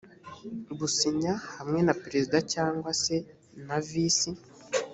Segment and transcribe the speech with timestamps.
[0.79, 3.15] gusinya hamwe na perezida cyangwa se
[3.65, 4.31] na visi